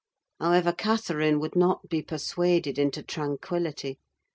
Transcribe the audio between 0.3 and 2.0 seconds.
However, Catherine would not